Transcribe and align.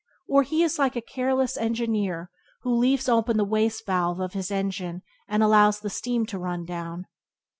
Or 0.27 0.41
he 0.41 0.63
is 0.63 0.79
like 0.79 0.95
a 0.95 0.99
careless 1.01 1.55
engineer 1.57 2.31
who 2.63 2.73
leaves 2.73 3.07
open 3.07 3.37
the 3.37 3.43
waste 3.45 3.85
valve 3.85 4.19
of 4.19 4.33
his 4.33 4.49
engine 4.49 5.03
and 5.27 5.43
allows 5.43 5.79
the 5.79 5.91
steam 5.91 6.25
to 6.25 6.39
run 6.39 6.65
down. 6.65 7.05